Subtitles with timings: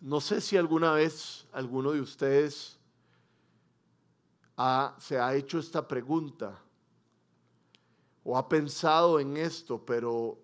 [0.00, 2.78] No sé si alguna vez alguno de ustedes
[4.98, 6.60] se ha hecho esta pregunta
[8.24, 10.38] o ha pensado en esto, pero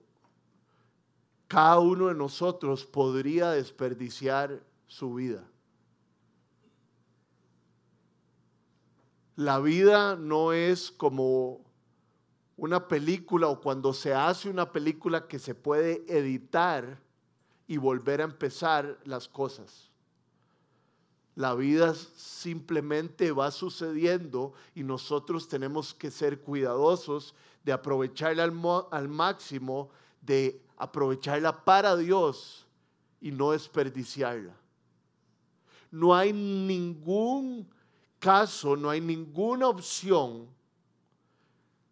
[1.46, 5.44] cada uno de nosotros podría desperdiciar su vida.
[9.36, 11.60] La vida no es como
[12.56, 17.03] una película o cuando se hace una película que se puede editar
[17.66, 19.90] y volver a empezar las cosas.
[21.36, 29.90] La vida simplemente va sucediendo y nosotros tenemos que ser cuidadosos de aprovecharla al, máximo,
[30.20, 32.66] de aprovecharla para Dios
[33.20, 34.54] y no desperdiciarla.
[35.90, 37.68] No hay ningún
[38.20, 40.46] caso, no hay ninguna opción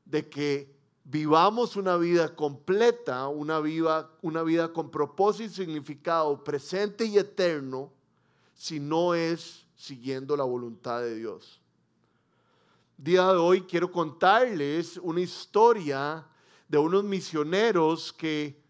[0.05, 0.72] de que
[1.05, 7.93] vivamos una vida completa, una vida, una vida con propósito y significado presente y eterno,
[8.55, 11.61] si no es siguiendo la voluntad de Dios.
[12.97, 16.25] Día de hoy quiero contarles una historia
[16.69, 18.63] de unos misioneros que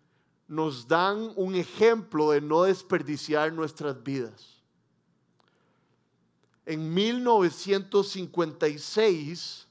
[0.49, 4.62] nos dan un ejemplo de no desperdiciar nuestras vidas.
[6.65, 9.69] En 1956,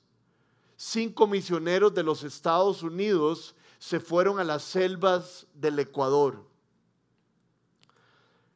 [0.81, 6.43] cinco misioneros de los Estados Unidos se fueron a las selvas del Ecuador.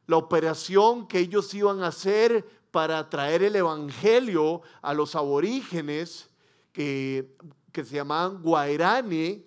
[0.08, 6.28] La operación que ellos iban a hacer para traer el Evangelio a los aborígenes,
[6.72, 7.36] que,
[7.70, 9.46] que se llamaban Guairani,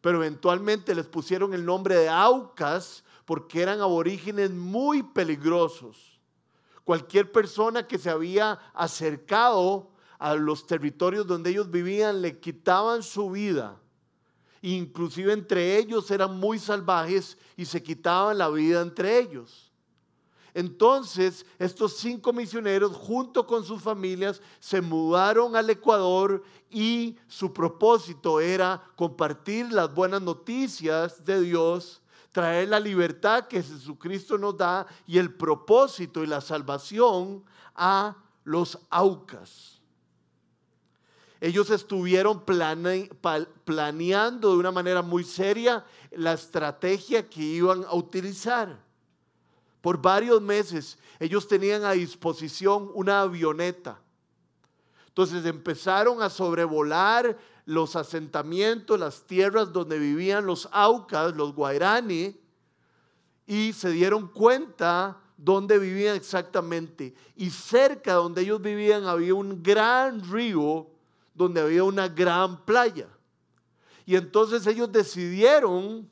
[0.00, 6.20] pero eventualmente les pusieron el nombre de Aucas porque eran aborígenes muy peligrosos.
[6.84, 9.93] Cualquier persona que se había acercado
[10.24, 13.78] a los territorios donde ellos vivían le quitaban su vida.
[14.62, 19.70] Inclusive entre ellos eran muy salvajes y se quitaban la vida entre ellos.
[20.54, 28.40] Entonces, estos cinco misioneros, junto con sus familias, se mudaron al Ecuador y su propósito
[28.40, 32.00] era compartir las buenas noticias de Dios,
[32.32, 38.78] traer la libertad que Jesucristo nos da y el propósito y la salvación a los
[38.88, 39.73] aucas.
[41.44, 48.82] Ellos estuvieron planeando de una manera muy seria la estrategia que iban a utilizar.
[49.82, 54.00] Por varios meses ellos tenían a disposición una avioneta.
[55.08, 62.40] Entonces empezaron a sobrevolar los asentamientos, las tierras donde vivían los aucas, los guairani,
[63.46, 67.14] y se dieron cuenta dónde vivían exactamente.
[67.36, 70.93] Y cerca de donde ellos vivían había un gran río
[71.34, 73.08] donde había una gran playa.
[74.06, 76.08] Y entonces ellos decidieron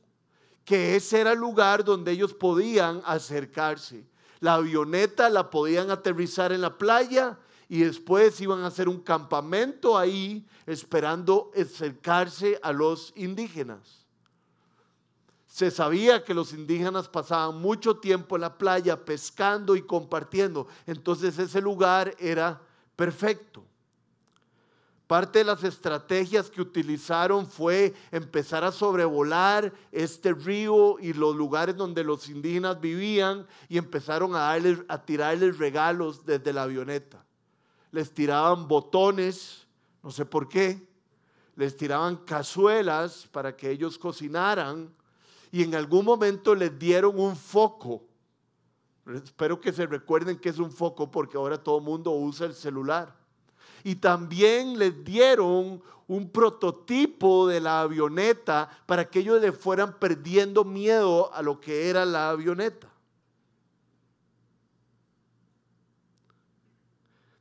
[0.64, 4.06] que ese era el lugar donde ellos podían acercarse.
[4.40, 7.38] La avioneta la podían aterrizar en la playa
[7.68, 14.06] y después iban a hacer un campamento ahí esperando acercarse a los indígenas.
[15.46, 21.38] Se sabía que los indígenas pasaban mucho tiempo en la playa pescando y compartiendo, entonces
[21.38, 22.60] ese lugar era
[22.96, 23.64] perfecto.
[25.12, 31.76] Parte de las estrategias que utilizaron fue empezar a sobrevolar este río y los lugares
[31.76, 37.22] donde los indígenas vivían y empezaron a, darles, a tirarles regalos desde la avioneta.
[37.90, 39.66] Les tiraban botones,
[40.02, 40.88] no sé por qué,
[41.56, 44.94] les tiraban cazuelas para que ellos cocinaran
[45.50, 48.02] y en algún momento les dieron un foco.
[49.12, 52.54] Espero que se recuerden que es un foco porque ahora todo el mundo usa el
[52.54, 53.20] celular
[53.84, 60.64] y también les dieron un prototipo de la avioneta para que ellos le fueran perdiendo
[60.64, 62.88] miedo a lo que era la avioneta.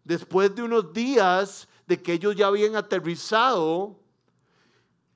[0.03, 3.99] Después de unos días de que ellos ya habían aterrizado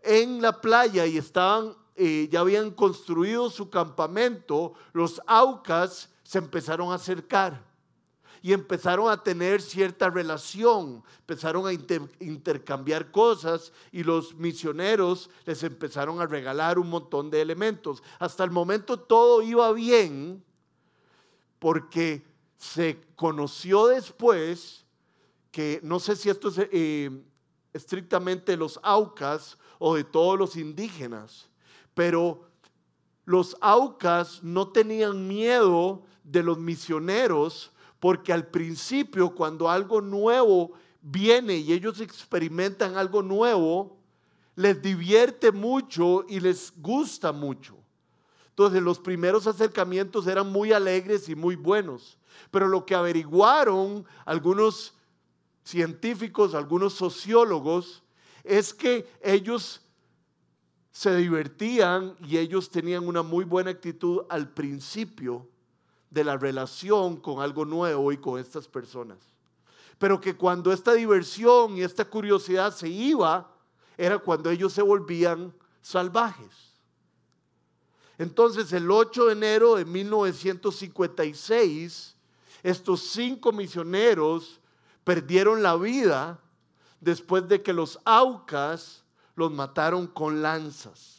[0.02, 6.92] en la playa y estaban, eh, ya habían construido su campamento, los aucas se empezaron
[6.92, 7.75] a acercar
[8.46, 16.22] y empezaron a tener cierta relación, empezaron a intercambiar cosas y los misioneros les empezaron
[16.22, 18.04] a regalar un montón de elementos.
[18.20, 20.44] Hasta el momento todo iba bien
[21.58, 22.24] porque
[22.56, 24.86] se conoció después
[25.52, 27.10] que, no sé si esto es eh,
[27.74, 31.50] estrictamente los aucas o de todos los indígenas,
[31.96, 32.48] pero
[33.26, 37.72] los aucas no tenían miedo de los misioneros
[38.06, 43.98] porque al principio, cuando algo nuevo viene y ellos experimentan algo nuevo,
[44.56, 47.76] les divierte mucho y les gusta mucho.
[48.50, 52.20] Entonces los primeros acercamientos eran muy alegres y muy buenos,
[52.52, 54.94] pero lo que averiguaron algunos
[55.64, 58.04] científicos, algunos sociólogos,
[58.44, 59.82] es que ellos
[60.92, 65.50] se divertían y ellos tenían una muy buena actitud al principio
[66.16, 69.18] de la relación con algo nuevo y con estas personas.
[70.00, 73.52] Pero que cuando esta diversión y esta curiosidad se iba,
[73.98, 76.72] era cuando ellos se volvían salvajes.
[78.18, 82.16] Entonces, el 8 de enero de 1956,
[82.64, 84.62] estos cinco misioneros
[85.04, 86.40] perdieron la vida
[87.02, 89.04] después de que los Aucas
[89.36, 91.15] los mataron con lanzas.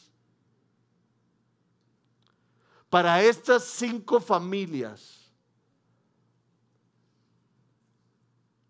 [2.97, 5.31] Para estas cinco familias,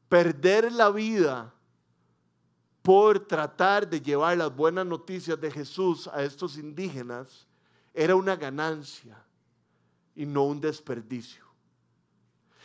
[0.08, 1.54] perder la vida
[2.82, 7.46] por tratar de llevar las buenas noticias de Jesús a estos indígenas
[7.94, 9.16] era una ganancia
[10.16, 11.44] y no un desperdicio.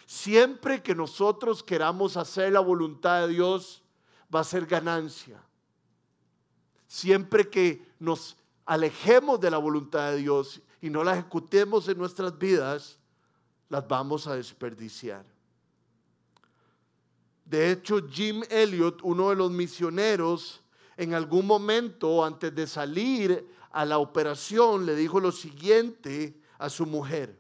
[0.08, 3.84] Siempre que nosotros queramos hacer la voluntad de Dios,
[4.34, 5.40] va a ser ganancia.
[6.88, 8.36] Siempre que nos
[8.66, 12.98] alejemos de la voluntad de Dios y no la ejecutemos en nuestras vidas,
[13.69, 15.24] las vamos a desperdiciar.
[17.45, 20.62] De hecho, Jim Elliot, uno de los misioneros,
[20.98, 26.86] en algún momento antes de salir a la operación, le dijo lo siguiente a su
[26.86, 27.39] mujer.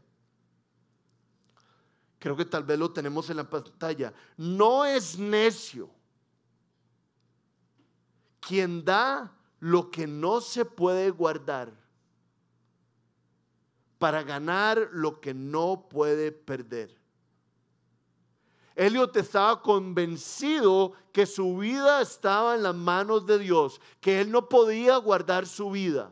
[2.19, 4.13] Creo que tal vez lo tenemos en la pantalla.
[4.37, 5.89] No es necio
[8.39, 11.80] quien da lo que no se puede guardar
[14.01, 16.89] para ganar lo que no puede perder.
[18.75, 24.49] Eliot estaba convencido que su vida estaba en las manos de Dios, que él no
[24.49, 26.11] podía guardar su vida.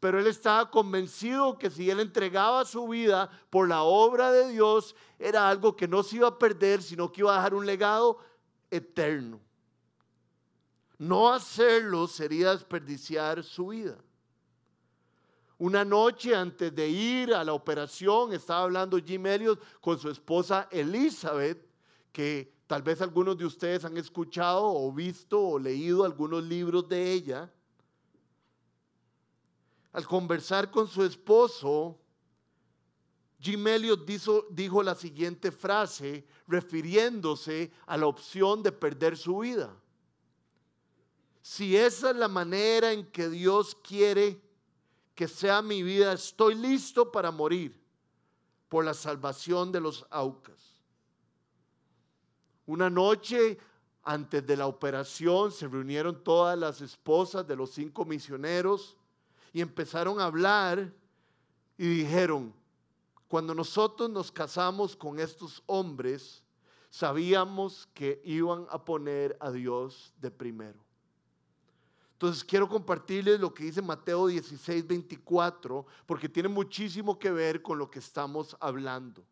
[0.00, 4.96] Pero él estaba convencido que si él entregaba su vida por la obra de Dios,
[5.18, 8.16] era algo que no se iba a perder, sino que iba a dejar un legado
[8.70, 9.42] eterno.
[10.96, 13.98] No hacerlo sería desperdiciar su vida.
[15.58, 20.68] Una noche antes de ir a la operación, estaba hablando Jim Elliot con su esposa
[20.70, 21.66] Elizabeth,
[22.12, 27.12] que tal vez algunos de ustedes han escuchado o visto o leído algunos libros de
[27.12, 27.50] ella.
[29.92, 31.98] Al conversar con su esposo,
[33.38, 34.04] Jim Elliot
[34.50, 39.74] dijo, la siguiente frase refiriéndose a la opción de perder su vida.
[41.40, 44.45] Si esa es la manera en que Dios quiere
[45.16, 47.74] que sea mi vida, estoy listo para morir
[48.68, 50.82] por la salvación de los Aucas.
[52.66, 53.58] Una noche
[54.02, 58.94] antes de la operación se reunieron todas las esposas de los cinco misioneros
[59.54, 60.92] y empezaron a hablar
[61.78, 62.52] y dijeron,
[63.26, 66.42] cuando nosotros nos casamos con estos hombres,
[66.90, 70.85] sabíamos que iban a poner a Dios de primero.
[72.16, 77.76] Entonces quiero compartirles lo que dice Mateo 16, 24, porque tiene muchísimo que ver con
[77.76, 79.22] lo que estamos hablando.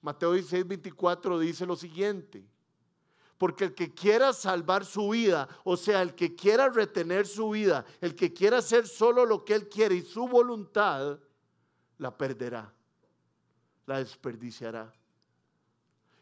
[0.00, 2.46] Mateo 16, 24 dice lo siguiente,
[3.36, 7.84] porque el que quiera salvar su vida, o sea, el que quiera retener su vida,
[8.00, 11.18] el que quiera hacer solo lo que él quiere y su voluntad,
[11.98, 12.72] la perderá,
[13.84, 14.92] la desperdiciará.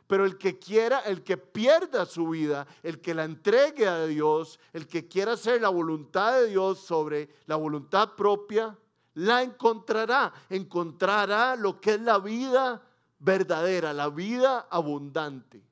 [0.07, 4.61] Pero el que quiera, el que pierda su vida, el que la entregue a Dios,
[4.73, 8.77] el que quiera hacer la voluntad de Dios sobre la voluntad propia,
[9.15, 10.33] la encontrará.
[10.51, 12.83] Encontrará lo que es la vida
[13.19, 15.63] verdadera, la vida abundante.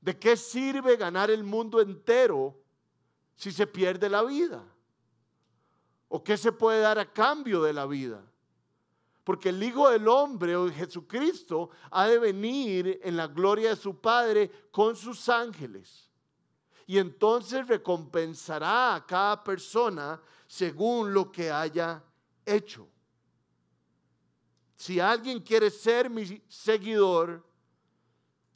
[0.00, 2.54] ¿De qué sirve ganar el mundo entero
[3.34, 4.62] si se pierde la vida?
[6.08, 8.22] ¿O qué se puede dar a cambio de la vida?
[9.28, 14.00] Porque el Hijo del Hombre o Jesucristo ha de venir en la gloria de su
[14.00, 16.10] Padre con sus ángeles.
[16.86, 22.02] Y entonces recompensará a cada persona según lo que haya
[22.46, 22.88] hecho.
[24.74, 27.46] Si alguien quiere ser mi seguidor,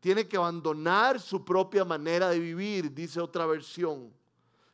[0.00, 4.10] tiene que abandonar su propia manera de vivir, dice otra versión,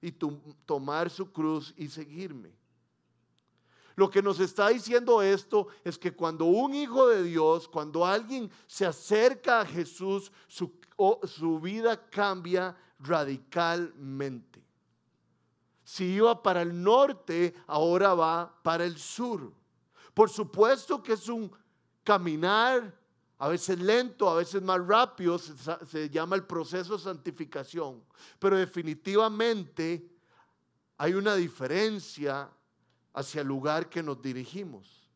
[0.00, 2.57] y tomar su cruz y seguirme.
[3.98, 8.48] Lo que nos está diciendo esto es que cuando un hijo de Dios, cuando alguien
[8.68, 14.62] se acerca a Jesús, su, vida cambia radicalmente.
[15.82, 19.52] Si iba para el norte, ahora va para el sur.
[20.14, 21.50] Por supuesto que es un
[22.04, 22.96] caminar,
[23.36, 28.04] a veces lento, a veces más rápido, se, llama el proceso de santificación.
[28.38, 30.08] Pero definitivamente
[30.96, 32.48] hay una diferencia
[33.18, 35.10] hacia el lugar que nos dirigimos.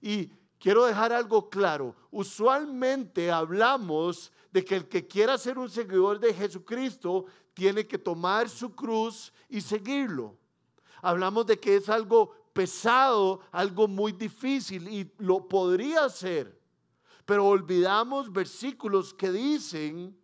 [0.00, 1.94] Y quiero dejar algo claro.
[2.10, 8.48] Usualmente hablamos de que el que quiera ser un seguidor de Jesucristo tiene que tomar
[8.48, 10.36] su cruz y seguirlo.
[11.00, 16.60] Hablamos de que es algo pesado, algo muy difícil y lo podría hacer.
[17.24, 20.18] Pero olvidamos versículos que dicen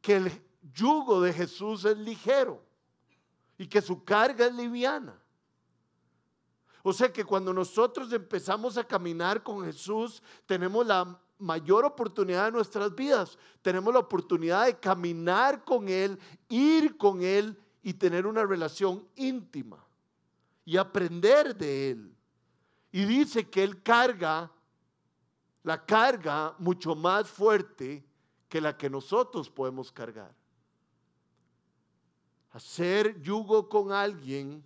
[0.00, 2.62] que el yugo de Jesús es ligero
[3.56, 5.17] y que su carga es liviana.
[6.88, 12.52] O sea que cuando nosotros empezamos a caminar con Jesús, tenemos la mayor oportunidad de
[12.52, 13.36] nuestras vidas.
[13.60, 16.18] Tenemos la oportunidad de caminar con Él,
[16.48, 19.84] ir con Él y tener una relación íntima
[20.64, 22.16] y aprender de Él.
[22.90, 24.50] Y dice que Él carga
[25.64, 28.02] la carga mucho más fuerte
[28.48, 30.34] que la que nosotros podemos cargar.
[32.50, 34.64] Hacer yugo con alguien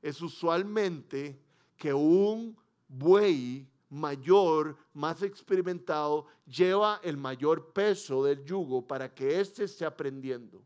[0.00, 1.44] es usualmente
[1.76, 2.56] que un
[2.88, 10.62] buey mayor, más experimentado, lleva el mayor peso del yugo para que éste esté aprendiendo.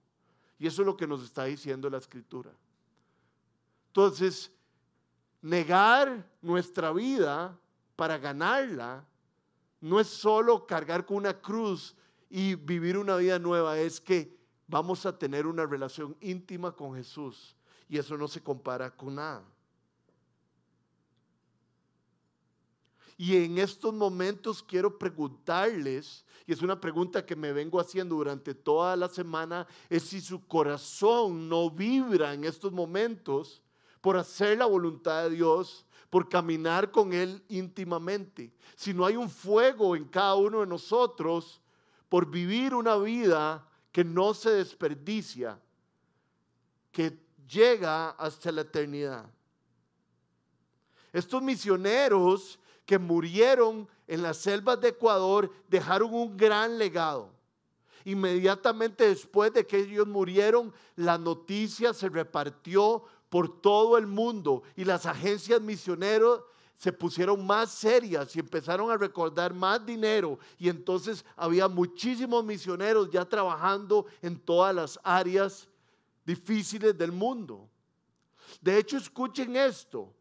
[0.58, 2.50] Y eso es lo que nos está diciendo la escritura.
[3.88, 4.52] Entonces,
[5.42, 7.58] negar nuestra vida
[7.96, 9.04] para ganarla
[9.80, 11.96] no es solo cargar con una cruz
[12.28, 14.38] y vivir una vida nueva, es que
[14.68, 17.56] vamos a tener una relación íntima con Jesús
[17.88, 19.42] y eso no se compara con nada.
[23.20, 28.54] Y en estos momentos quiero preguntarles, y es una pregunta que me vengo haciendo durante
[28.54, 33.60] toda la semana, es si su corazón no vibra en estos momentos
[34.00, 38.54] por hacer la voluntad de Dios, por caminar con Él íntimamente.
[38.74, 41.60] Si no hay un fuego en cada uno de nosotros
[42.08, 45.60] por vivir una vida que no se desperdicia,
[46.90, 49.26] que llega hasta la eternidad.
[51.12, 52.58] Estos misioneros
[52.90, 57.30] que murieron en las selvas de Ecuador dejaron un gran legado.
[58.04, 64.84] Inmediatamente después de que ellos murieron, la noticia se repartió por todo el mundo y
[64.84, 66.42] las agencias misioneros
[66.78, 73.08] se pusieron más serias y empezaron a recordar más dinero y entonces había muchísimos misioneros
[73.08, 75.68] ya trabajando en todas las áreas
[76.26, 77.68] difíciles del mundo.
[78.60, 80.12] De hecho, escuchen esto.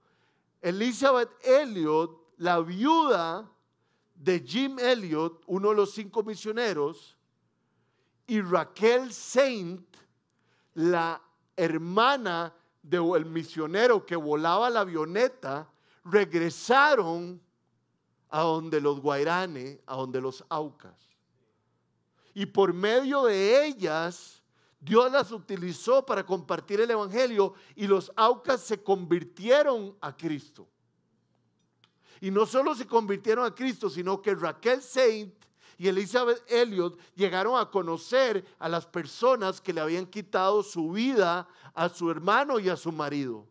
[0.62, 3.50] Elizabeth Elliot la viuda
[4.16, 7.18] de Jim Elliot, uno de los cinco misioneros,
[8.28, 9.86] y Raquel Saint,
[10.74, 11.22] la
[11.56, 15.70] hermana del misionero que volaba la avioneta,
[16.06, 17.42] regresaron
[18.30, 20.96] a donde los guairanes, a donde los aucas.
[22.34, 24.42] Y por medio de ellas,
[24.80, 30.70] Dios las utilizó para compartir el Evangelio y los aucas se convirtieron a Cristo.
[32.22, 35.34] Y no solo se convirtieron a Cristo, sino que Raquel Saint
[35.78, 41.48] y Elizabeth Elliot llegaron a conocer a las personas que le habían quitado su vida
[41.74, 43.48] a su hermano y a su marido.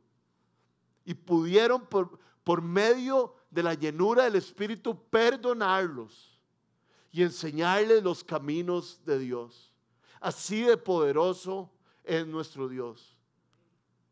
[1.06, 6.38] Y pudieron por, por medio de la llenura del Espíritu perdonarlos
[7.10, 9.72] y enseñarles los caminos de Dios.
[10.20, 11.70] Así de poderoso
[12.04, 13.16] es nuestro Dios.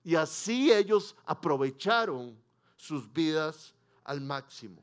[0.03, 2.35] Y así ellos aprovecharon
[2.77, 3.75] sus vidas
[4.07, 4.83] al máximo.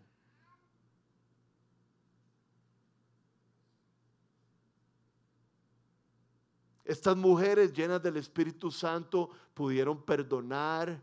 [6.84, 11.02] Estas mujeres llenas del Espíritu Santo pudieron perdonar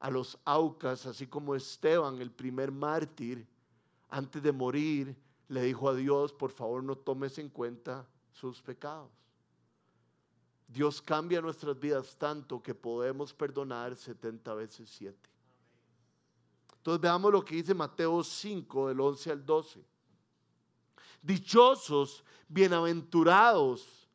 [0.00, 3.46] a los aucas, así como Esteban, el primer mártir,
[4.08, 5.16] antes de morir,
[5.48, 9.10] le dijo a Dios, por favor no tomes en cuenta sus pecados.
[10.66, 15.30] Dios cambia nuestras vidas tanto que podemos perdonar 70 veces 7.
[16.80, 19.84] Entonces veamos lo que dice Mateo 5, del 11 al 12.
[21.20, 24.08] Dichosos, bienaventurados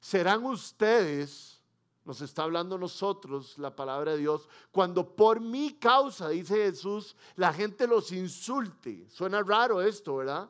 [0.00, 1.60] serán ustedes,
[2.06, 7.52] nos está hablando nosotros la palabra de Dios, cuando por mi causa, dice Jesús, la
[7.52, 9.06] gente los insulte.
[9.10, 10.48] Suena raro esto, ¿verdad?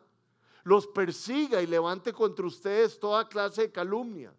[0.62, 4.36] Los persiga y levante contra ustedes toda clase de calumnias.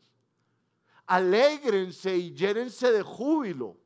[1.05, 3.80] Alégrense y llénense de júbilo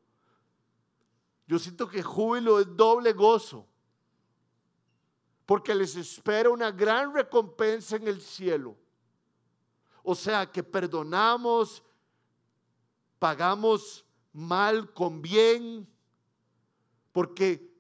[1.48, 3.68] yo siento que júbilo es doble gozo,
[5.46, 8.76] porque les espera una gran recompensa en el cielo.
[10.02, 11.84] O sea que perdonamos,
[13.20, 15.88] pagamos mal con bien,
[17.12, 17.74] porque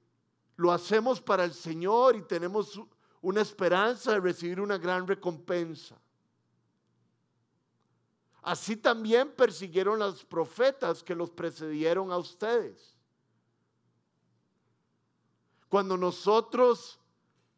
[0.55, 2.79] lo hacemos para el Señor y tenemos
[3.21, 5.99] una esperanza de recibir una gran recompensa.
[8.43, 12.94] Así también persiguieron los profetas que los precedieron a ustedes.
[15.69, 16.99] Cuando nosotros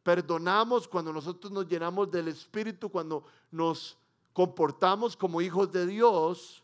[0.03, 3.97] perdonamos, cuando nosotros nos llenamos del Espíritu, cuando nos
[4.33, 6.63] comportamos como hijos de Dios,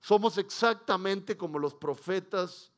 [0.00, 2.70] somos exactamente como los profetas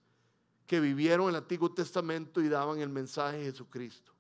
[0.67, 4.13] que vivieron el Antiguo Testamento y daban el mensaje de Jesucristo.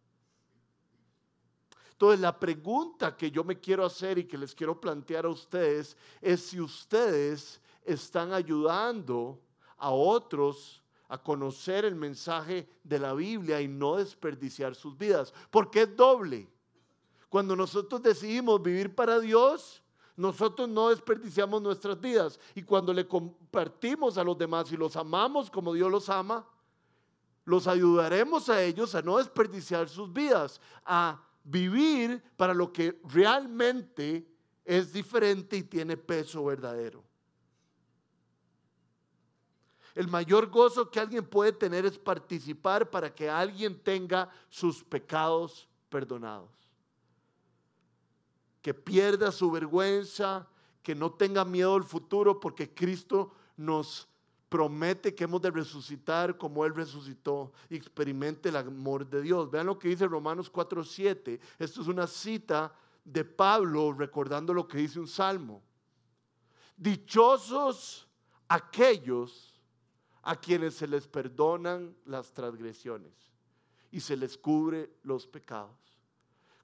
[1.92, 5.96] Entonces la pregunta que yo me quiero hacer y que les quiero plantear a ustedes
[6.20, 9.38] es si ustedes están ayudando
[9.76, 10.79] a otros
[11.10, 15.34] a conocer el mensaje de la Biblia y no desperdiciar sus vidas.
[15.50, 16.48] Porque es doble.
[17.28, 19.82] Cuando nosotros decidimos vivir para Dios,
[20.16, 22.38] nosotros no desperdiciamos nuestras vidas.
[22.54, 26.46] Y cuando le compartimos a los demás y los amamos como Dios los ama,
[27.44, 34.24] los ayudaremos a ellos a no desperdiciar sus vidas, a vivir para lo que realmente
[34.64, 37.02] es diferente y tiene peso verdadero.
[39.94, 45.68] El mayor gozo que alguien puede tener es participar para que alguien tenga sus pecados
[45.88, 46.50] perdonados.
[48.62, 50.46] Que pierda su vergüenza,
[50.82, 54.08] que no tenga miedo al futuro porque Cristo nos
[54.48, 59.50] promete que hemos de resucitar como Él resucitó y experimente el amor de Dios.
[59.50, 61.40] Vean lo que dice Romanos 4:7.
[61.58, 65.62] Esto es una cita de Pablo recordando lo que dice un salmo.
[66.76, 68.08] Dichosos
[68.48, 69.49] aquellos
[70.22, 73.12] a quienes se les perdonan las transgresiones
[73.90, 75.76] y se les cubre los pecados.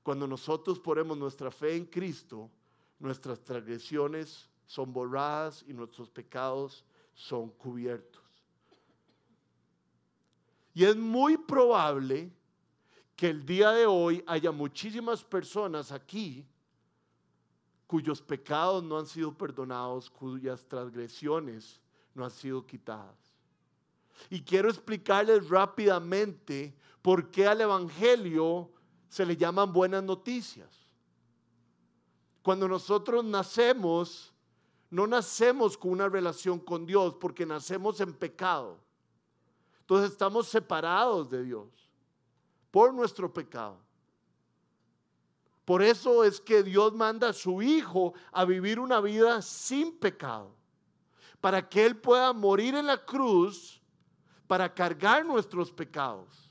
[0.02, 2.50] Cuando nosotros ponemos nuestra fe en Cristo,
[2.98, 6.84] nuestras transgresiones son borradas y nuestros pecados
[7.14, 8.22] son cubiertos.
[10.74, 12.30] Y es muy probable
[13.16, 16.46] que el día de hoy haya muchísimas personas aquí
[17.86, 21.80] cuyos pecados no han sido perdonados, cuyas transgresiones
[22.14, 23.25] no han sido quitadas.
[24.30, 28.70] Y quiero explicarles rápidamente por qué al Evangelio
[29.08, 30.68] se le llaman buenas noticias.
[32.42, 34.32] Cuando nosotros nacemos,
[34.90, 38.78] no nacemos con una relación con Dios porque nacemos en pecado.
[39.80, 41.68] Entonces estamos separados de Dios
[42.70, 43.78] por nuestro pecado.
[45.64, 50.54] Por eso es que Dios manda a su Hijo a vivir una vida sin pecado,
[51.40, 53.82] para que Él pueda morir en la cruz
[54.46, 56.50] para cargar nuestros pecados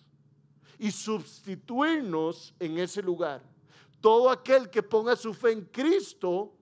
[0.77, 3.41] y sustituirnos en ese lugar.
[4.01, 6.53] Todo aquel que ponga su fe en Cristo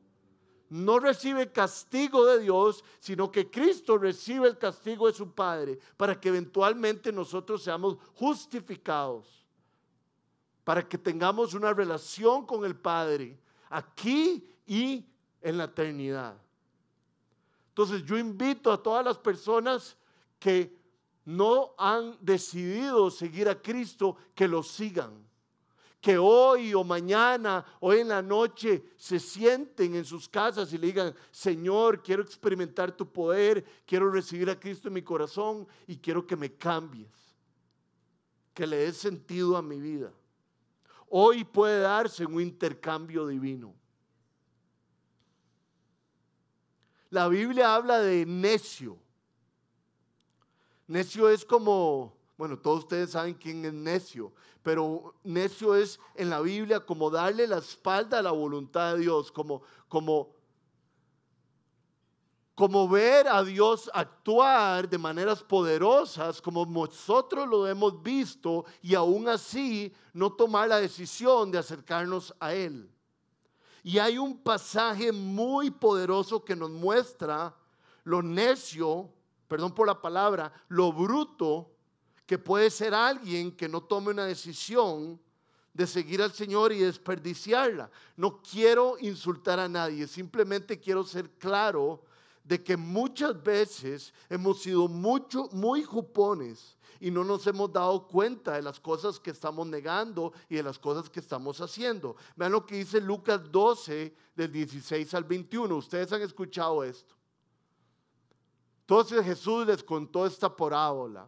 [0.69, 6.19] no recibe castigo de Dios, sino que Cristo recibe el castigo de su Padre para
[6.19, 9.45] que eventualmente nosotros seamos justificados,
[10.63, 15.05] para que tengamos una relación con el Padre aquí y
[15.41, 16.37] en la eternidad.
[17.69, 19.97] Entonces yo invito a todas las personas
[20.39, 20.82] que
[21.25, 25.23] no han decidido seguir a Cristo que lo sigan
[26.03, 30.87] que hoy o mañana, hoy en la noche, se sienten en sus casas y le
[30.87, 36.27] digan, Señor, quiero experimentar tu poder, quiero recibir a Cristo en mi corazón y quiero
[36.27, 37.07] que me cambies,
[38.53, 40.11] que le des sentido a mi vida.
[41.07, 43.73] Hoy puede darse un intercambio divino.
[47.11, 48.97] La Biblia habla de necio.
[50.93, 56.39] Necio es como bueno, todos ustedes saben quién es necio, pero necio es en la
[56.39, 60.35] Biblia como darle la espalda a la voluntad de Dios, como, como,
[62.53, 69.27] como ver a Dios actuar de maneras poderosas, como nosotros lo hemos visto, y aún
[69.29, 72.87] así no tomar la decisión de acercarnos a Él.
[73.83, 77.55] Y hay un pasaje muy poderoso que nos muestra
[78.03, 79.09] lo necio,
[79.53, 81.69] perdón por la palabra, lo bruto
[82.25, 85.21] que puede ser alguien que no tome una decisión
[85.71, 87.91] de seguir al Señor y desperdiciarla.
[88.17, 92.03] No quiero insultar a nadie, simplemente quiero ser claro
[92.43, 98.53] de que muchas veces hemos sido mucho, muy jupones y no nos hemos dado cuenta
[98.53, 102.15] de las cosas que estamos negando y de las cosas que estamos haciendo.
[102.35, 105.75] Vean lo que dice Lucas 12, del 16 al 21.
[105.75, 107.13] Ustedes han escuchado esto.
[108.83, 111.27] Entonces Jesús les contó esta parábola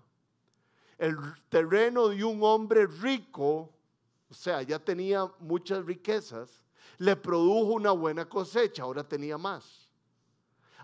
[0.98, 1.18] el
[1.50, 3.70] terreno de un hombre rico,
[4.30, 6.64] o sea, ya tenía muchas riquezas,
[6.98, 9.90] le produjo una buena cosecha, ahora tenía más.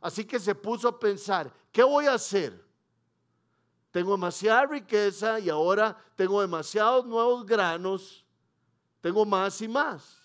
[0.01, 2.61] Así que se puso a pensar, ¿qué voy a hacer?
[3.91, 8.25] Tengo demasiada riqueza y ahora tengo demasiados nuevos granos,
[8.99, 10.20] tengo más y más.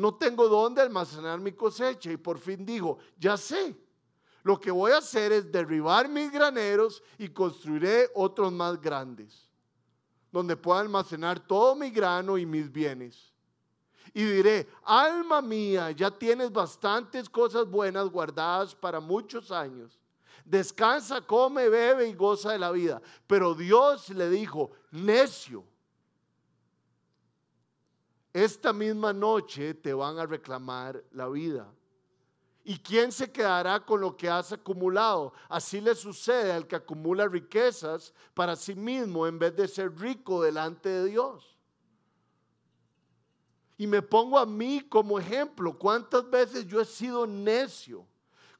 [0.00, 3.76] No tengo dónde almacenar mi cosecha y por fin dijo, ya sé,
[4.42, 9.46] Lo que voy a hacer es derribar mis graneros y construiré otros más grandes,
[10.32, 13.30] donde pueda almacenar todo mi grano y mis bienes.
[14.14, 20.00] Y diré, alma mía, ya tienes bastantes cosas buenas guardadas para muchos años.
[20.46, 23.02] Descansa, come, bebe y goza de la vida.
[23.26, 25.62] Pero Dios le dijo, necio,
[28.32, 31.72] esta misma noche te van a reclamar la vida.
[32.62, 35.32] ¿Y quién se quedará con lo que has acumulado?
[35.48, 40.42] Así le sucede al que acumula riquezas para sí mismo en vez de ser rico
[40.42, 41.56] delante de Dios.
[43.78, 45.76] Y me pongo a mí como ejemplo.
[45.76, 48.06] ¿Cuántas veces yo he sido necio?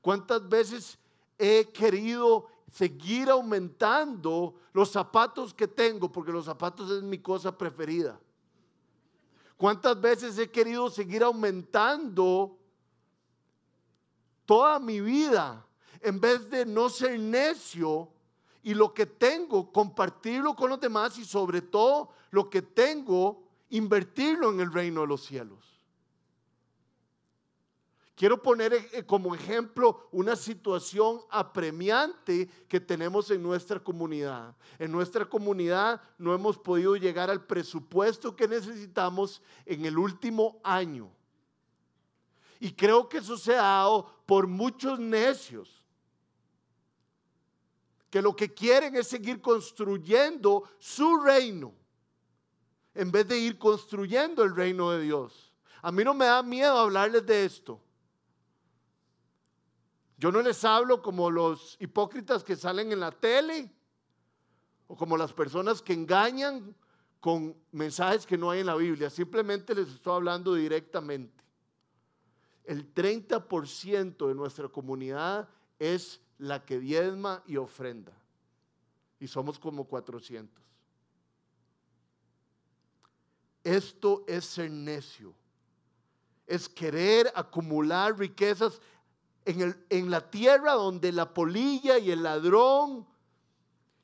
[0.00, 0.98] ¿Cuántas veces
[1.38, 6.11] he querido seguir aumentando los zapatos que tengo?
[6.11, 8.18] Porque los zapatos es mi cosa preferida.
[9.60, 12.56] ¿Cuántas veces he querido seguir aumentando
[14.46, 15.66] toda mi vida
[16.00, 18.08] en vez de no ser necio
[18.62, 24.48] y lo que tengo, compartirlo con los demás y sobre todo lo que tengo, invertirlo
[24.48, 25.69] en el reino de los cielos.
[28.20, 34.54] Quiero poner eh, como ejemplo una situación apremiante que tenemos en nuestra comunidad.
[34.78, 41.11] En nuestra comunidad no hemos podido llegar al presupuesto que necesitamos en el último año.
[42.59, 45.83] Y creo que eso se ha dado por muchos necios
[48.11, 51.72] que lo que quieren es seguir construyendo su reino
[52.92, 55.54] en vez de ir construyendo el reino de Dios.
[55.80, 57.80] A mí no me da miedo hablarles de esto.
[60.20, 63.68] Yo no les hablo como los hipócritas que salen en la tele
[64.87, 66.76] o como las personas que engañan
[67.18, 69.11] con mensajes que no hay en la Biblia.
[69.11, 71.40] Simplemente les estoy hablando directamente
[72.70, 78.12] el 30% de nuestra comunidad es la que diezma y ofrenda.
[79.18, 80.62] Y somos como 400.
[83.64, 85.35] Esto es ser necio.
[86.46, 88.80] Es querer acumular riquezas
[89.44, 93.07] en, en la tierra donde la polilla y el ladrón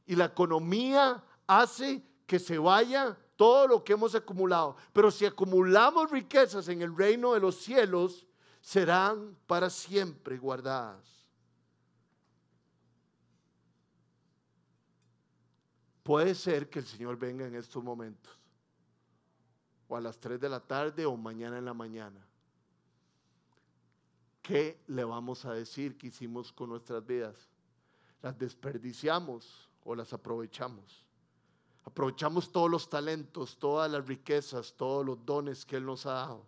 [0.07, 4.77] y la economía hace que se vaya todo lo que hemos acumulado.
[4.93, 8.27] Pero si acumulamos riquezas en el reino de los cielos,
[8.61, 11.17] serán para siempre guardadas.
[16.03, 18.37] Puede ser que el Señor venga en estos momentos,
[19.89, 22.26] o a las 3 de la tarde o mañana en la mañana.
[24.47, 27.35] ¿Qué le vamos a decir que hicimos con nuestras vidas?
[28.23, 31.05] ¿Las desperdiciamos o las aprovechamos?
[31.85, 36.47] Aprovechamos todos los talentos, todas las riquezas, todos los dones que Él nos ha dado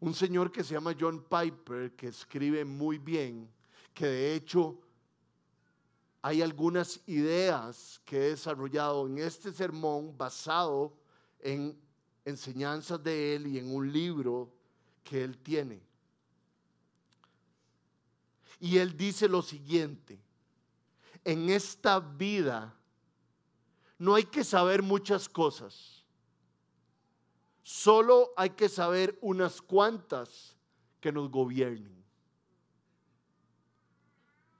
[0.00, 3.50] un señor que se llama John Piper, que escribe muy bien,
[3.92, 4.78] que de hecho
[6.22, 10.92] hay algunas ideas que he desarrollado en este sermón basado
[11.40, 11.76] en
[12.28, 14.52] enseñanzas de él y en un libro
[15.04, 15.80] que él tiene.
[18.60, 20.20] Y él dice lo siguiente,
[21.24, 22.74] en esta vida
[23.98, 25.98] no hay que saber muchas cosas
[27.70, 30.56] Solo hay que saber unas cuantas
[31.02, 32.02] que nos gobiernen.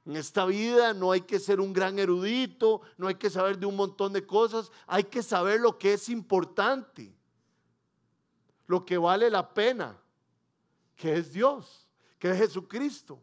[0.04, 3.64] En esta vida no hay que ser un gran erudito, no hay que saber de
[3.64, 7.16] un montón de cosas, hay que saber lo que es importante,
[8.68, 9.98] lo que vale la pena,
[10.94, 13.20] que es Dios, que es Jesucristo,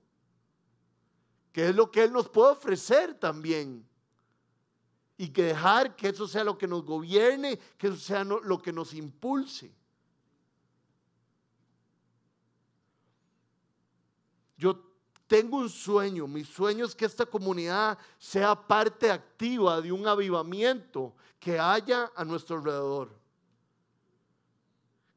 [1.53, 3.87] que es lo que Él nos puede ofrecer también
[5.17, 8.73] y que dejar que eso sea lo que nos gobierne, que eso sea lo que
[8.73, 9.71] nos impulse.
[14.57, 14.81] Yo
[15.27, 21.13] tengo un sueño, mi sueño es que esta comunidad sea parte activa de un avivamiento
[21.39, 23.24] que haya a nuestro alrededor.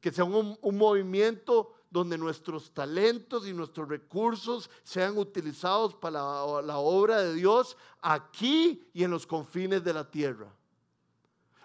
[0.01, 6.21] Que sea un, un movimiento donde nuestros talentos y nuestros recursos sean utilizados para
[6.63, 10.53] la, obra de Dios aquí y en los confines de la tierra.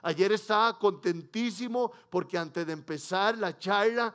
[0.02, 4.13] Ayer estaba contentísimo porque antes de empezar la charla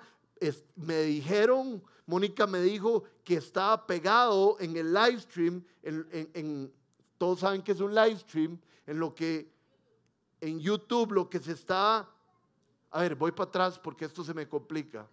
[0.76, 6.72] me dijeron, Mónica me dijo que estaba pegado en el live stream, en,
[7.18, 9.50] todos saben que es un live stream, en lo que
[10.40, 12.08] en YouTube lo que se está,
[12.90, 15.08] a ver, voy para atrás porque esto se me complica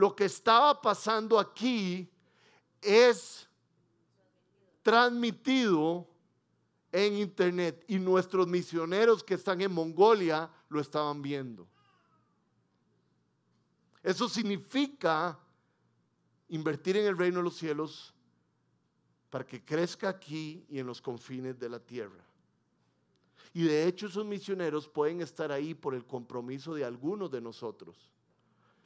[0.00, 2.10] lo que estaba pasando aquí
[2.80, 3.46] es
[4.82, 6.08] transmitido
[6.90, 11.68] en internet y nuestros misioneros que están en Mongolia lo estaban viendo.
[14.02, 15.38] Eso significa
[16.48, 18.14] invertir en el reino de los cielos
[19.28, 22.24] para que crezca aquí y en los confines de la tierra.
[23.52, 28.10] Y de hecho esos misioneros pueden estar ahí por el compromiso de algunos de nosotros.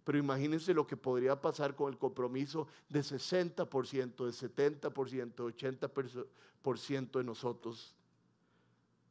[0.04, 6.26] Pero imagínense lo que podría pasar con el compromiso de 60%, de 70%, de
[6.62, 7.94] 80% de nosotros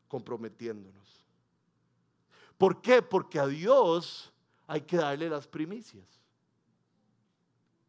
[0.08, 1.26] comprometiéndonos.
[2.58, 3.02] ¿Por qué?
[3.02, 4.32] Porque a Dios
[4.68, 6.06] hay que darle las primicias.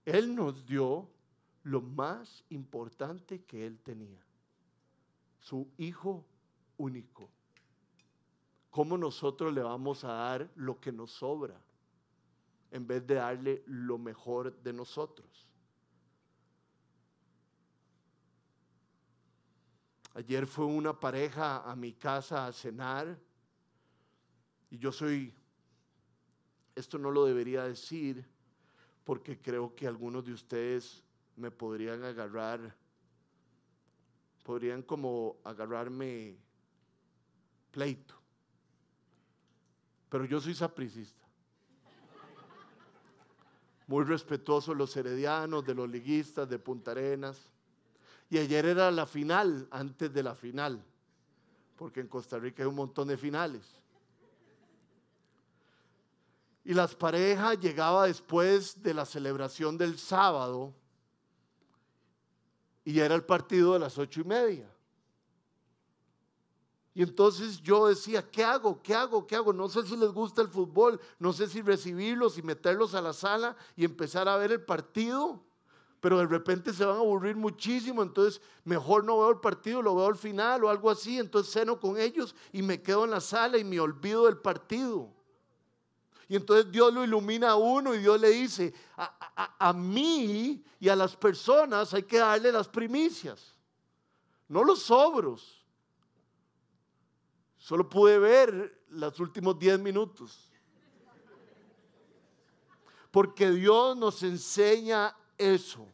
[0.07, 1.09] Él nos dio
[1.63, 4.23] lo más importante que Él tenía,
[5.41, 6.25] su Hijo
[6.79, 7.31] único.
[8.75, 11.55] ¿Cómo nosotros le vamos a dar lo que nos sobra?
[12.75, 15.47] en vez de darle lo mejor de nosotros.
[20.15, 23.17] Ayer fue una pareja a mi casa a cenar
[24.71, 25.33] y yo soy,
[26.75, 28.27] esto no lo debería decir
[29.05, 31.05] porque creo que algunos de ustedes
[31.37, 32.75] me podrían agarrar,
[34.43, 36.37] podrían como agarrarme
[37.71, 38.24] pleito.
[40.15, 41.27] Pero yo soy sapricista
[43.89, 47.51] muy respetuoso los heredianos, de los liguistas, de Punta Arenas.
[48.31, 50.81] Y ayer era la final, antes de la final,
[51.75, 53.69] porque en Costa Rica hay un montón de finales.
[56.65, 60.73] Y las parejas llegaba después de la celebración del sábado
[62.85, 64.74] y era el partido de las ocho y media.
[66.95, 68.81] Y entonces yo decía, ¿qué hago?
[68.81, 69.27] ¿Qué hago?
[69.27, 69.53] ¿Qué hago?
[69.53, 73.13] No sé si les gusta el fútbol, no sé si recibirlos y meterlos a la
[73.13, 75.43] sala y empezar a ver el partido,
[76.01, 79.97] pero de repente se van a aburrir muchísimo, entonces mejor no veo el partido, lo
[79.97, 83.21] veo al final o algo así, entonces ceno con ellos y me quedo en la
[83.21, 85.11] sala y me olvido del partido.
[86.29, 90.89] Y entonces Dios lo ilumina a uno y Dios le dice, a, a mí y
[90.89, 93.53] a las personas hay que darle las primicias,
[94.47, 95.64] no los sobros.
[97.65, 100.53] Solo pude ver los últimos 10 minutos.
[103.11, 105.89] Porque Dios nos enseña eso.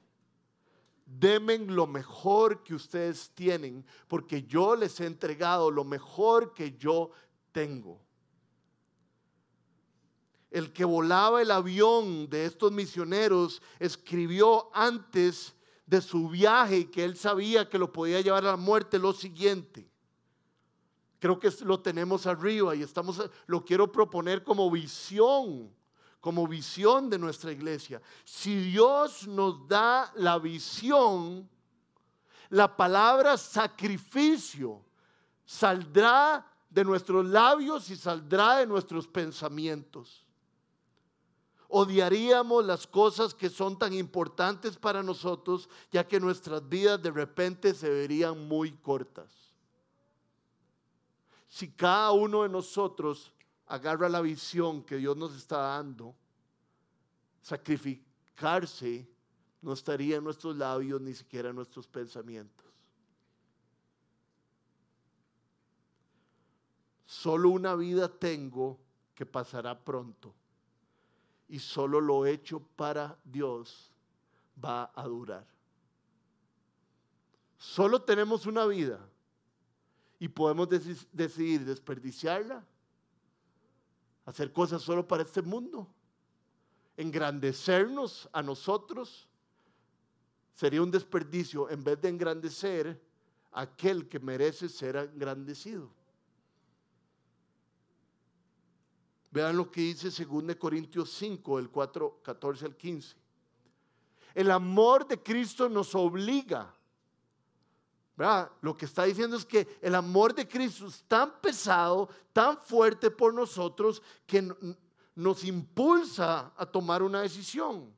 [1.06, 7.12] Demen lo mejor que ustedes tienen, porque yo les he entregado lo mejor que yo
[7.52, 8.00] tengo.
[10.50, 15.54] El que volaba el avión de estos misioneros escribió antes
[15.86, 19.88] de su viaje que él sabía que lo podía llevar a la muerte lo siguiente.
[21.20, 25.70] Creo que lo tenemos arriba y estamos, lo quiero proponer como visión,
[26.18, 28.00] como visión de nuestra iglesia.
[28.24, 31.46] Si Dios nos da la visión,
[32.48, 34.82] la palabra sacrificio
[35.44, 40.24] saldrá de nuestros labios y saldrá de nuestros pensamientos.
[41.68, 47.74] Odiaríamos las cosas que son tan importantes para nosotros, ya que nuestras vidas de repente
[47.74, 49.49] se verían muy cortas
[51.50, 53.32] si cada uno de nosotros
[53.66, 56.14] agarra la visión que Dios nos está dando,
[57.42, 59.10] sacrificarse
[59.60, 62.66] no estaría en nuestros labios ni siquiera en nuestros pensamientos.
[67.04, 68.78] Solo una vida tengo
[69.12, 70.32] que pasará pronto
[71.48, 73.90] y solo lo hecho para Dios
[74.64, 75.46] va a durar.
[77.58, 79.09] Solo tenemos una vida
[80.20, 82.62] y podemos decidir desperdiciarla,
[84.26, 85.88] hacer cosas solo para este mundo,
[86.98, 89.26] engrandecernos a nosotros,
[90.54, 93.00] sería un desperdicio en vez de engrandecer
[93.50, 95.90] a aquel que merece ser engrandecido.
[99.30, 103.16] Vean lo que dice 2 Corintios 5, el 4, 14 al 15.
[104.34, 106.74] El amor de Cristo nos obliga
[108.60, 113.10] lo que está diciendo es que el amor de Cristo es tan pesado, tan fuerte
[113.10, 114.54] por nosotros, que
[115.14, 117.94] nos impulsa a tomar una decisión.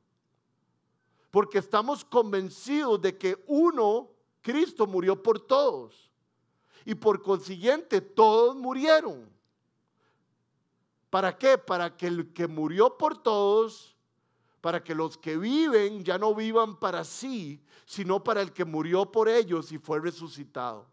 [1.29, 6.09] Porque estamos convencidos de que uno, Cristo murió por todos.
[6.85, 9.29] Y por consiguiente, todos murieron.
[11.09, 11.57] ¿Para qué?
[11.57, 13.92] Para que el que murió por todos
[14.63, 19.11] para que los que viven ya no vivan para sí, sino para el que murió
[19.11, 20.85] por ellos y fue resucitado.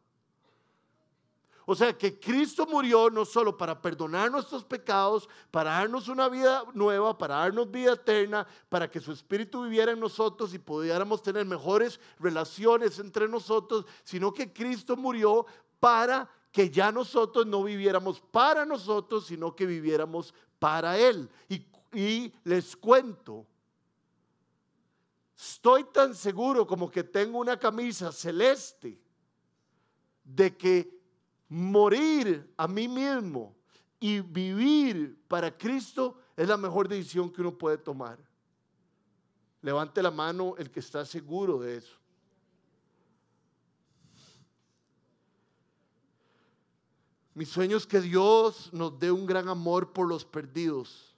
[1.66, 6.64] O sea que Cristo murió no solo para perdonar nuestros pecados, para darnos una vida
[6.74, 11.46] nueva, para darnos vida eterna, para que su Espíritu viviera en nosotros y pudiéramos tener
[11.46, 15.46] mejores relaciones entre nosotros, sino que Cristo murió
[15.78, 21.30] para que ya nosotros no viviéramos para nosotros, sino que viviéramos para Él.
[21.48, 23.46] ¿Y y les cuento,
[25.40, 29.00] estoy tan seguro como que tengo una camisa celeste
[30.22, 31.00] de que
[31.48, 33.56] morir a mí mismo
[33.98, 38.18] y vivir para Cristo es la mejor decisión que uno puede tomar.
[39.62, 41.96] Levante la mano el que está seguro de eso.
[47.34, 51.09] Mi sueño es que Dios nos dé un gran amor por los perdidos.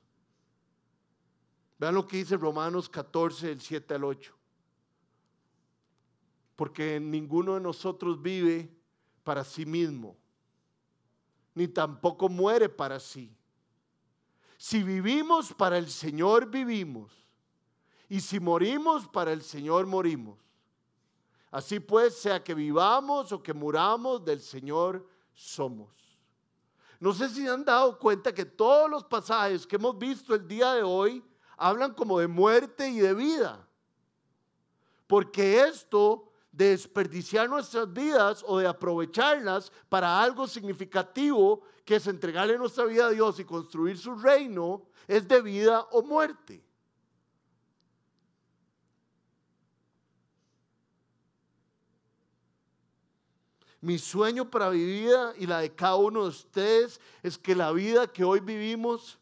[1.82, 4.32] Vean lo que dice Romanos 14, del 7 al 8.
[6.54, 8.72] Porque ninguno de nosotros vive
[9.24, 10.16] para sí mismo,
[11.56, 13.34] ni tampoco muere para sí.
[14.56, 17.10] Si vivimos para el Señor, vivimos.
[18.08, 20.38] Y si morimos para el Señor, morimos.
[21.50, 25.90] Así pues, sea que vivamos o que muramos, del Señor somos.
[27.00, 30.74] No sé si han dado cuenta que todos los pasajes que hemos visto el día
[30.74, 31.24] de hoy
[31.62, 33.66] hablan como de muerte y de vida.
[35.06, 42.58] Porque esto de desperdiciar nuestras vidas o de aprovecharlas para algo significativo que es entregarle
[42.58, 46.62] nuestra vida a Dios y construir su reino, es de vida o muerte.
[53.80, 57.72] Mi sueño para mi vida y la de cada uno de ustedes es que la
[57.72, 59.18] vida que hoy vivimos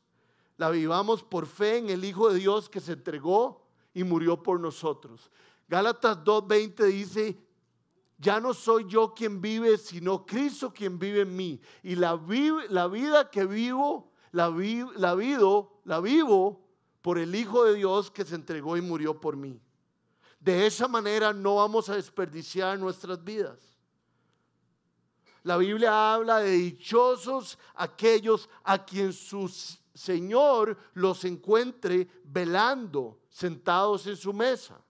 [0.60, 4.60] la vivamos por fe en el Hijo de Dios que se entregó y murió por
[4.60, 5.30] nosotros.
[5.66, 7.38] Gálatas 2.20 dice,
[8.18, 11.62] ya no soy yo quien vive, sino Cristo quien vive en mí.
[11.82, 14.50] Y la, vida que vivo, la,
[14.96, 16.60] la, vivo, la vivo
[17.00, 19.58] por el Hijo de Dios que se entregó y murió por mí.
[20.38, 23.69] De esa manera no vamos a desperdiciar nuestras vidas.
[25.42, 29.48] La Biblia habla de dichosos aquellos a quien su
[29.94, 34.80] Señor los encuentre velando, sentados en su mesa.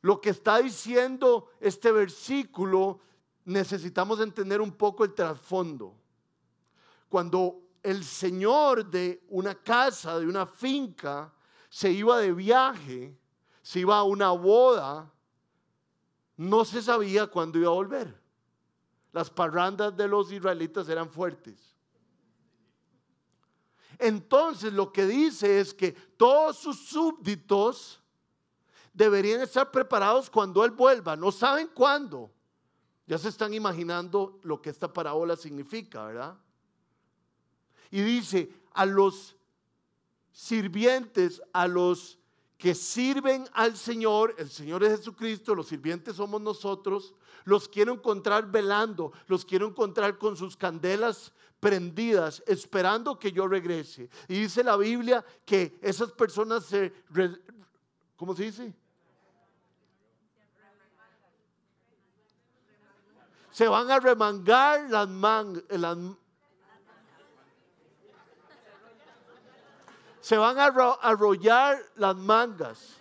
[0.00, 3.00] Lo que está diciendo este versículo,
[3.46, 5.94] necesitamos entender un poco el trasfondo.
[7.08, 11.32] Cuando el señor de una casa, de una finca,
[11.70, 13.16] se iba de viaje,
[13.62, 15.10] se iba a una boda,
[16.36, 18.20] no se sabía cuándo iba a volver.
[19.12, 21.74] Las parrandas de los israelitas eran fuertes.
[23.98, 28.00] Entonces lo que dice es que todos sus súbditos
[28.92, 31.16] deberían estar preparados cuando Él vuelva.
[31.16, 32.32] No saben cuándo.
[33.06, 36.38] Ya se están imaginando lo que esta parábola significa, ¿verdad?
[37.90, 39.36] Y dice, a los
[40.32, 42.18] sirvientes, a los
[42.64, 47.12] que sirven al Señor, el Señor es Jesucristo, los sirvientes somos nosotros,
[47.44, 54.08] los quiero encontrar velando, los quiero encontrar con sus candelas prendidas, esperando que yo regrese.
[54.28, 56.90] Y dice la Biblia que esas personas se,
[58.16, 58.74] ¿cómo se dice?
[63.50, 65.64] Se van a remangar las mangas,
[70.24, 70.64] se van a
[71.02, 72.96] arrollar las mangas.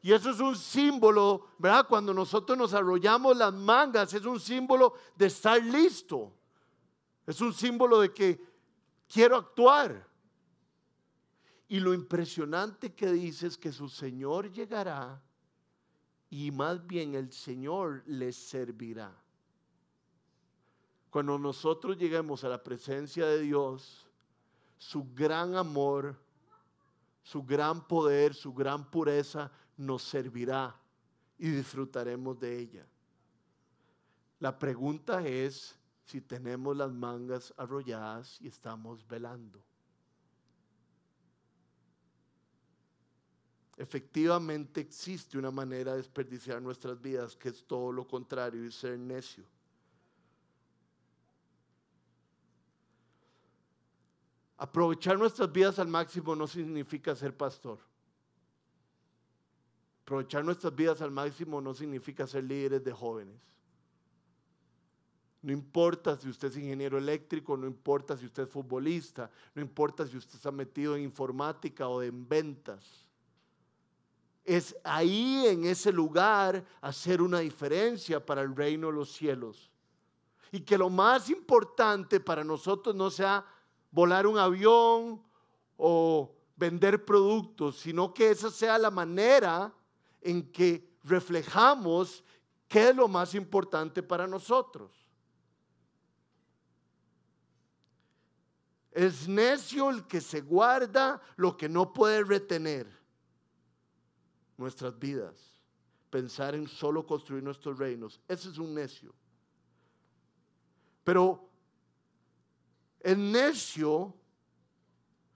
[0.00, 1.88] Y eso es un símbolo, ¿verdad?
[1.88, 6.32] Cuando nosotros nos arrollamos las mangas, es un símbolo de estar listo.
[7.26, 8.40] Es un símbolo de que
[9.08, 10.06] quiero actuar.
[11.66, 15.20] Y lo impresionante que dice es que su Señor llegará
[16.30, 19.12] y más bien el Señor les servirá.
[21.10, 24.06] Cuando nosotros lleguemos a la presencia de Dios,
[24.80, 26.18] su gran amor,
[27.22, 30.74] su gran poder, su gran pureza nos servirá
[31.38, 32.86] y disfrutaremos de ella.
[34.38, 39.62] La pregunta es si tenemos las mangas arrolladas y estamos velando.
[43.76, 48.98] Efectivamente existe una manera de desperdiciar nuestras vidas que es todo lo contrario y ser
[48.98, 49.44] necio.
[54.60, 57.78] Aprovechar nuestras vidas al máximo no significa ser pastor.
[60.02, 63.40] Aprovechar nuestras vidas al máximo no significa ser líderes de jóvenes.
[65.40, 70.06] No importa si usted es ingeniero eléctrico, no importa si usted es futbolista, no importa
[70.06, 72.84] si usted está metido en informática o en ventas.
[74.44, 79.70] Es ahí, en ese lugar, hacer una diferencia para el reino de los cielos.
[80.52, 83.42] Y que lo más importante para nosotros no sea
[83.90, 85.22] volar un avión
[85.76, 89.74] o vender productos, sino que esa sea la manera
[90.20, 92.22] en que reflejamos
[92.68, 94.92] qué es lo más importante para nosotros.
[98.92, 102.86] Es necio el que se guarda lo que no puede retener
[104.56, 105.34] nuestras vidas.
[106.10, 108.20] Pensar en solo construir nuestros reinos.
[108.26, 109.14] Ese es un necio.
[111.04, 111.49] Pero
[113.00, 114.14] es necio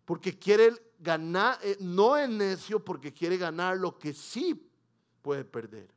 [0.05, 4.71] porque quiere ganar, eh, no es necio porque quiere ganar lo que sí
[5.23, 5.89] puede perder.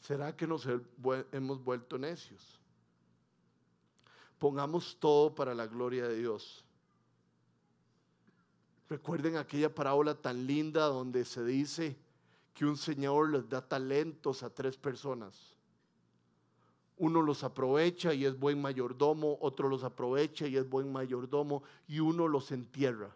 [0.00, 0.66] ¿Será que nos
[1.30, 2.58] hemos vuelto necios?
[4.38, 6.64] Pongamos todo para la gloria de Dios.
[8.88, 11.96] Recuerden aquella parábola tan linda donde se dice
[12.54, 15.56] que un señor les da talentos a tres personas.
[16.98, 22.00] Uno los aprovecha y es buen mayordomo, otro los aprovecha y es buen mayordomo y
[22.00, 23.14] uno los entierra.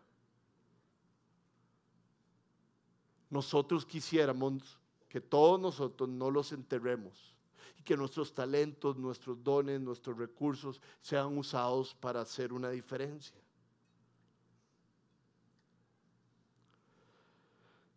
[3.28, 4.78] Nosotros quisiéramos
[5.08, 7.34] que todos nosotros no los enterremos
[7.78, 13.36] y que nuestros talentos, nuestros dones, nuestros recursos sean usados para hacer una diferencia.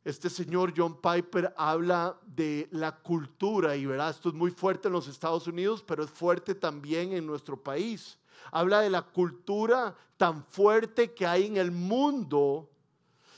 [0.10, 4.93] Este señor John Piper habla de la cultura y verá, esto es muy fuerte en
[4.93, 8.18] los Estados Unidos, pero es fuerte también en nuestro país.
[8.51, 12.68] Habla de la cultura tan fuerte que hay en el mundo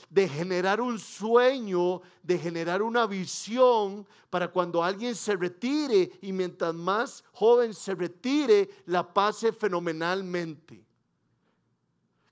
[0.08, 6.72] de generar un sueño, de generar una visión para cuando alguien se retire y mientras
[6.72, 10.82] más joven se retire, la pase fenomenalmente.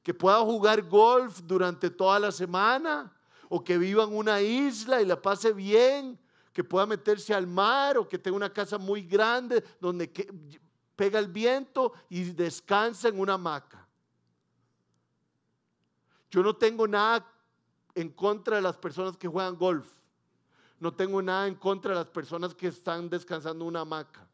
[0.02, 3.12] Que pueda jugar golf durante toda la semana
[3.52, 6.16] o que viva en una isla y la pase bien,
[6.52, 10.08] que pueda meterse al mar o que tenga una casa muy grande donde
[10.94, 13.88] pega el viento y descansa en una hamaca.
[16.30, 17.26] Yo no tengo nada
[17.96, 19.90] en contra de las personas que juegan golf.
[20.78, 24.28] No tengo nada en contra de las personas que están descansando en una hamaca.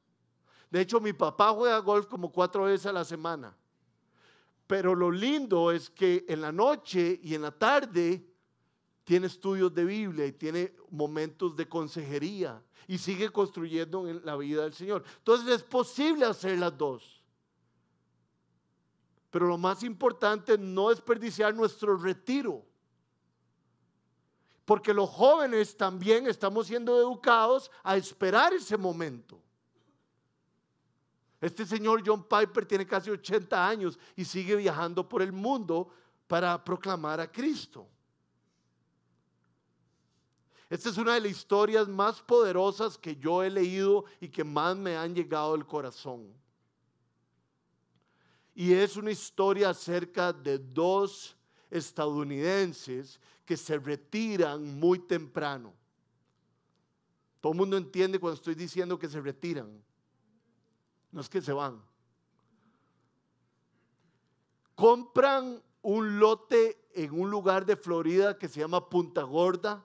[0.71, 3.57] De hecho, mi papá juega golf como cuatro veces a la semana.
[4.67, 8.36] Pero lo lindo es que en la noche y en la tarde
[9.07, 14.65] tiene estudios de Biblia y tiene momentos de consejería y sigue construyendo en la vida
[14.65, 15.05] del Señor.
[15.19, 17.23] Entonces es posible hacer las dos.
[19.31, 22.67] Pero lo más importante es no desperdiciar nuestro retiro.
[24.65, 29.41] Porque los jóvenes también estamos siendo educados a esperar ese momento.
[31.41, 35.91] Este señor John Piper tiene casi 80 años y sigue viajando por el mundo
[36.27, 37.87] para proclamar a Cristo.
[40.69, 44.77] Esta es una de las historias más poderosas que yo he leído y que más
[44.77, 46.33] me han llegado al corazón.
[48.55, 51.37] Y es una historia acerca de dos
[51.71, 55.73] estadounidenses que se retiran muy temprano.
[57.41, 59.81] Todo el mundo entiende cuando estoy diciendo que se retiran.
[61.13, 61.81] No es que se van.
[64.75, 69.85] Compran un lote en un lugar de Florida que se llama Punta Gorda.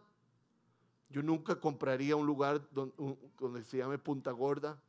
[1.12, 4.80] Yo nunca compraría un lugar donde, se llame Punta Gorda.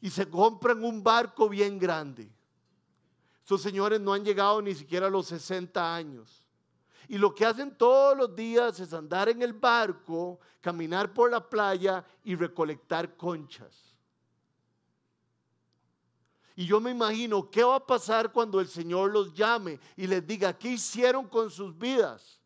[0.00, 2.30] Y se compran un barco bien grande.
[3.40, 6.46] Estos señores no han llegado ni siquiera a los 60 años.
[7.08, 11.48] Y lo que hacen todos los días es andar en el barco, caminar por la
[11.48, 13.96] playa y recolectar conchas.
[16.54, 20.26] Y yo me imagino qué va a pasar cuando el Señor los llame y les
[20.26, 22.41] diga, ¿qué hicieron con sus vidas?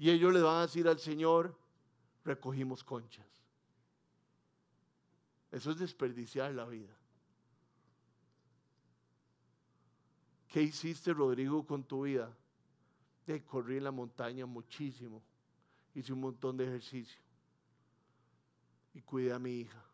[0.00, 1.54] Y ellos le van a decir al Señor,
[2.24, 3.26] recogimos conchas.
[5.52, 6.96] Eso es desperdiciar la vida.
[10.48, 12.34] ¿Qué hiciste, Rodrigo, con tu vida?
[13.26, 15.22] De corrí en la montaña muchísimo.
[15.94, 17.20] Hice un montón de ejercicio.
[18.94, 19.84] Y cuidé a mi hija.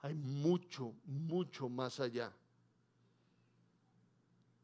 [0.00, 2.32] Hay mucho, mucho más allá.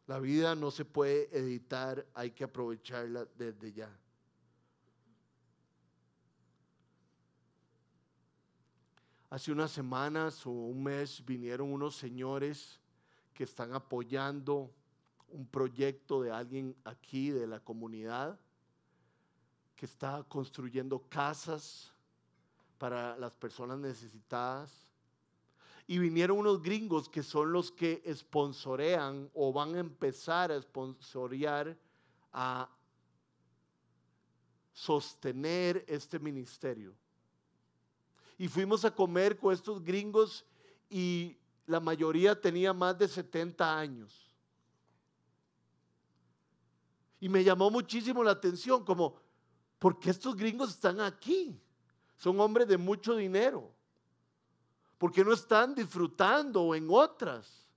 [0.07, 3.99] La vida no se puede editar, hay que aprovecharla desde ya.
[9.31, 12.79] Hace unas semanas o un mes vinieron unos señores
[13.33, 14.71] que están apoyando
[15.29, 18.39] un proyecto de alguien aquí de la comunidad
[19.75, 21.93] que está construyendo casas
[22.77, 24.92] para las personas necesitadas.
[25.93, 31.77] Y vinieron unos gringos que son los que sponsorean o van a empezar a sponsorear
[32.33, 32.67] a
[34.73, 36.95] sostener este ministerio.
[38.39, 40.47] Y fuimos a comer con estos gringos
[40.89, 41.37] y
[41.67, 44.33] la mayoría tenía más de 70 años.
[47.21, 49.21] Y me llamó muchísimo la atención, como,
[49.79, 51.61] ¿por qué estos gringos están aquí?
[52.23, 53.69] son hombres de mucho dinero,
[55.03, 57.69] porque no están disfrutando en otras.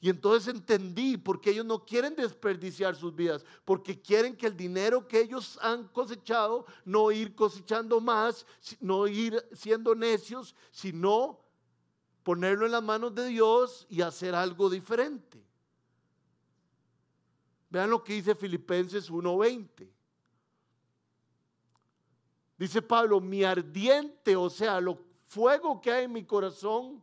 [0.00, 4.56] Y entonces entendí por qué ellos no quieren desperdiciar sus vidas, porque quieren que el
[4.56, 8.46] dinero que ellos han cosechado, no ir cosechando más,
[8.80, 11.38] no ir siendo necios, sino
[12.22, 15.44] ponerlo en las manos de Dios y hacer algo diferente.
[17.68, 19.92] Vean lo que dice Filipenses 1:20.
[22.56, 27.02] Dice Pablo, mi ardiente, o sea, lo fuego que hay en mi corazón,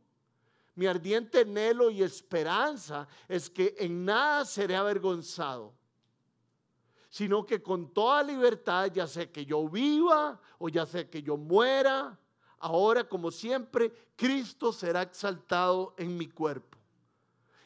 [0.76, 5.74] mi ardiente anhelo y esperanza es que en nada seré avergonzado,
[7.10, 11.38] sino que con toda libertad, ya sea que yo viva o ya sea que yo
[11.38, 12.18] muera,
[12.58, 16.83] ahora como siempre, Cristo será exaltado en mi cuerpo.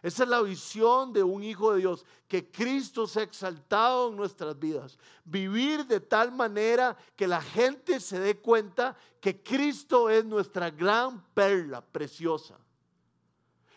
[0.08, 4.58] Esa es la visión de un hijo de Dios, que Cristo sea exaltado en nuestras
[4.58, 4.98] vidas.
[5.26, 11.22] Vivir de tal manera que la gente se dé cuenta que Cristo es nuestra gran
[11.34, 12.58] perla preciosa.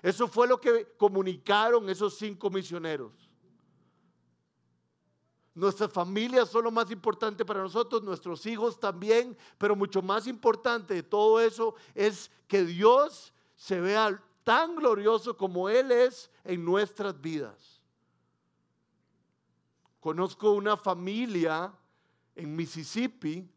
[0.01, 3.11] Eso fue lo que comunicaron esos cinco misioneros.
[5.53, 10.95] Nuestras familias son lo más importante para nosotros, nuestros hijos también, pero mucho más importante
[10.95, 17.20] de todo eso es que Dios se vea tan glorioso como Él es en nuestras
[17.20, 17.80] vidas.
[20.01, 21.72] Conozco una familia
[22.34, 23.49] en Mississippi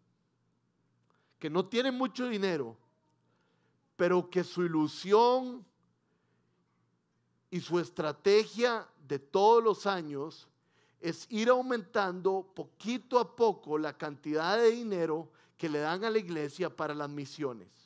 [1.39, 2.77] que no tiene mucho dinero,
[3.95, 5.65] pero que su ilusión
[7.49, 10.47] y su estrategia de todos los años
[10.99, 16.17] es ir aumentando poquito a poco la cantidad de dinero que le dan a la
[16.17, 17.82] iglesia para las misiones.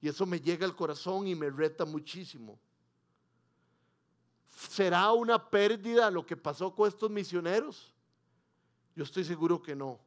[0.00, 2.58] Y eso me llega al corazón y me reta muchísimo.
[4.48, 7.92] ¿Será una pérdida lo que pasó con estos misioneros?
[8.94, 10.00] Yo estoy seguro que no.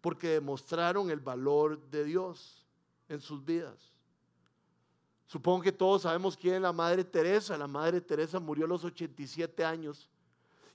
[0.00, 2.64] Porque demostraron el valor de Dios
[3.08, 3.92] en sus vidas.
[5.26, 7.56] Supongo que todos sabemos quién es la Madre Teresa.
[7.56, 10.08] La Madre Teresa murió a los 87 años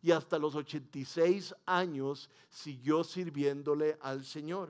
[0.02, 4.70] y hasta los 86 años siguió sirviéndole al Señor.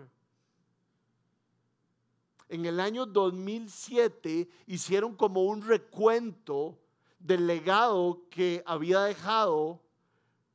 [2.50, 6.80] En el año 2007 hicieron como un recuento
[7.20, 9.80] del legado que había dejado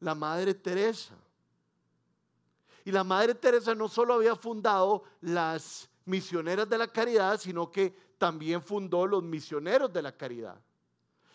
[0.01, 1.15] la Madre Teresa.
[2.85, 7.95] Y la Madre Teresa no solo había fundado las misioneras de la caridad, sino que
[8.19, 10.61] también fundó los misioneros de la caridad.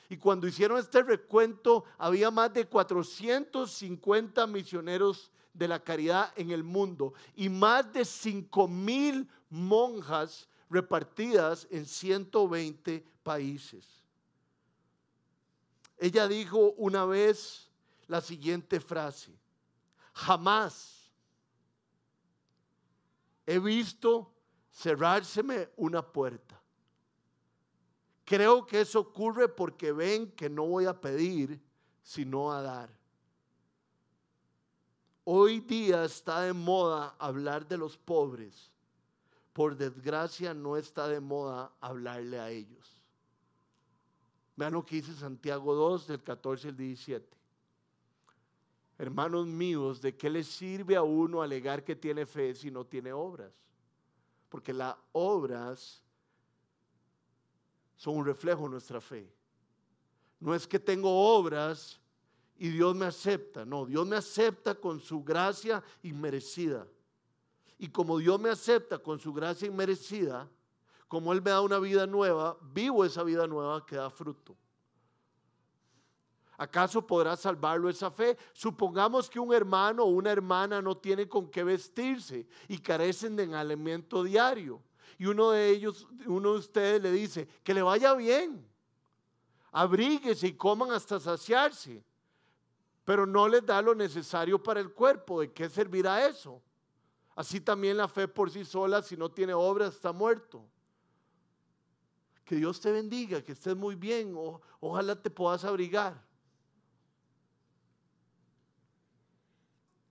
[0.09, 6.63] Y cuando hicieron este recuento, había más de 450 misioneros de la caridad en el
[6.63, 13.85] mundo y más de 5 mil monjas repartidas en 120 países.
[15.97, 17.69] Ella dijo una vez
[18.07, 19.31] la siguiente frase,
[20.13, 21.11] jamás
[23.45, 24.33] he visto
[24.71, 26.59] cerrárseme una puerta
[28.29, 31.59] Creo que eso ocurre porque ven que no voy a pedir,
[32.03, 32.95] sino a dar.
[35.23, 38.71] Hoy día está de moda hablar de los pobres.
[39.53, 43.03] Por desgracia no está de moda hablarle a ellos.
[44.55, 47.37] Vean lo que dice Santiago 2 del 14 al 17.
[48.97, 53.13] Hermanos míos, ¿de qué le sirve a uno alegar que tiene fe si no tiene
[53.13, 53.53] obras?
[54.49, 56.03] Porque las obras
[57.95, 59.31] son un reflejo de nuestra fe.
[60.41, 61.99] No es que tengo obras
[62.57, 66.85] y Dios me acepta, no, Dios me acepta con su gracia inmerecida.
[67.79, 70.47] Y como Dios me acepta con su gracia inmerecida,
[71.07, 74.55] como Él me da una vida nueva, vivo esa vida nueva que da fruto.
[76.57, 78.37] ¿Acaso podrá salvarlo esa fe?
[78.53, 83.55] Supongamos que un hermano o una hermana no tiene con qué vestirse y carecen de
[83.55, 84.83] alimento diario
[85.19, 88.65] y uno de ellos, uno de ustedes le dice, que le vaya bien,
[89.69, 92.01] abríguese y coman hasta saciarse,
[93.03, 96.61] pero no les da lo necesario para el cuerpo, ¿de qué servirá eso?
[97.39, 100.61] Así también la fe por sí sola, si no tiene obra, está muerto.
[102.43, 104.35] Que Dios te bendiga, que estés muy bien,
[104.81, 106.21] ojalá te puedas abrigar.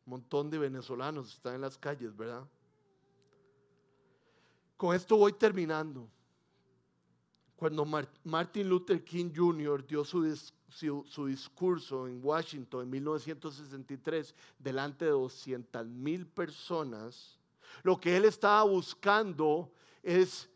[0.07, 2.49] Un montón de venezolanos están en las calles, ¿verdad?
[4.79, 6.09] Con esto voy terminando.
[7.57, 7.85] Cuando
[8.25, 9.87] Martin Luther King Jr.
[9.87, 17.39] dio su, discurso en Washington en 1963 delante de 200 mil personas,
[17.83, 19.71] lo que él estaba buscando
[20.03, 20.49] es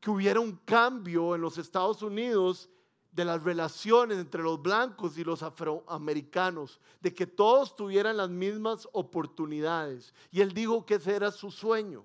[0.00, 2.68] que hubiera un cambio en los Estados Unidos
[3.12, 8.86] de las relaciones entre los blancos y los afroamericanos, de que todos tuvieran las mismas
[8.92, 10.12] oportunidades.
[10.30, 12.04] Y él dijo que ese era su sueño.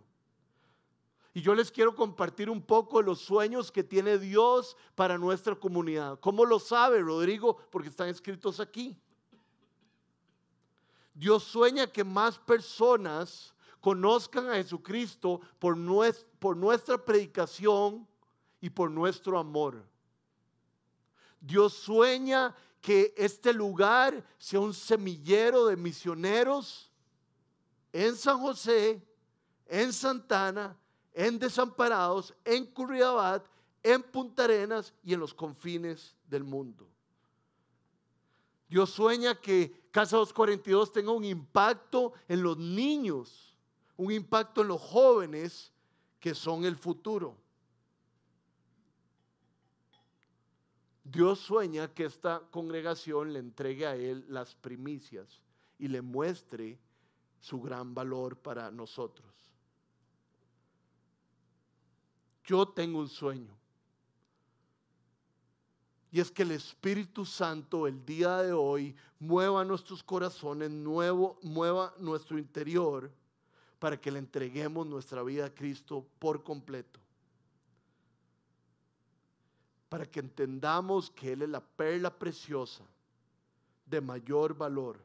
[1.33, 5.55] Y yo les quiero compartir un poco de los sueños que tiene Dios para nuestra
[5.55, 6.19] comunidad.
[6.19, 7.57] ¿Cómo lo sabe Rodrigo?
[7.69, 8.97] Porque están escritos aquí.
[11.13, 15.77] Dios sueña que más personas conozcan a Jesucristo por,
[16.39, 18.07] por nuestra predicación
[18.59, 19.83] y por nuestro amor.
[21.39, 26.91] Dios sueña que este lugar sea un semillero de misioneros
[27.93, 29.01] en San José,
[29.65, 30.77] en Santana,
[31.13, 33.45] en Desamparados, en Curriabat,
[33.83, 36.87] en Punta Arenas y en los confines del mundo.
[38.67, 43.53] Dios sueña que Casa 242 tenga un impacto en los niños,
[43.97, 45.73] un impacto en los jóvenes
[46.19, 47.35] que son el futuro.
[51.03, 55.41] Dios sueña que esta congregación le entregue a Él las primicias
[55.77, 56.79] y le muestre
[57.41, 59.30] su gran valor para nosotros.
[62.51, 63.57] Yo tengo un sueño.
[66.11, 71.93] Y es que el Espíritu Santo el día de hoy mueva nuestros corazones, nuevo, mueva
[71.97, 73.09] nuestro interior
[73.79, 76.99] para que le entreguemos nuestra vida a Cristo por completo
[79.87, 82.83] para que entendamos que Él es la perla preciosa
[83.85, 84.99] de mayor valor.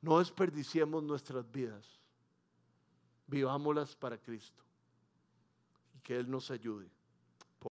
[0.00, 1.84] No desperdiciemos nuestras vidas,
[3.26, 4.65] vivámoslas para Cristo
[6.06, 6.88] que Él nos ayude.